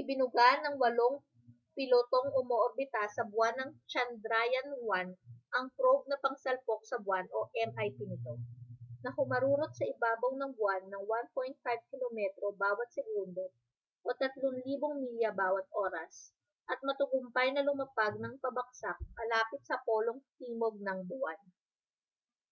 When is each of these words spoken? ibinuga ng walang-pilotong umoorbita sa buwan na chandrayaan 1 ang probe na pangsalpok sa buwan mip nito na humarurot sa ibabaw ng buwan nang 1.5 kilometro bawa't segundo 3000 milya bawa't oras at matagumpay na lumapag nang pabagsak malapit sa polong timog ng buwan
ibinuga 0.00 0.48
ng 0.64 0.74
walang-pilotong 0.82 2.28
umoorbita 2.40 3.02
sa 3.14 3.22
buwan 3.30 3.52
na 3.60 3.66
chandrayaan 3.90 4.70
1 4.72 5.52
ang 5.56 5.66
probe 5.78 6.02
na 6.08 6.16
pangsalpok 6.24 6.80
sa 6.88 6.96
buwan 7.04 7.26
mip 7.76 7.94
nito 8.10 8.34
na 9.04 9.08
humarurot 9.16 9.72
sa 9.76 9.84
ibabaw 9.92 10.32
ng 10.40 10.50
buwan 10.58 10.80
nang 10.88 11.04
1.5 11.04 11.92
kilometro 11.92 12.46
bawa't 12.62 12.88
segundo 12.96 13.44
3000 14.16 14.64
milya 15.04 15.28
bawa't 15.40 15.68
oras 15.84 16.14
at 16.72 16.78
matagumpay 16.86 17.48
na 17.52 17.60
lumapag 17.68 18.12
nang 18.18 18.36
pabagsak 18.44 18.96
malapit 19.16 19.60
sa 19.68 19.76
polong 19.86 20.20
timog 20.40 20.74
ng 20.86 20.98
buwan 21.10 21.40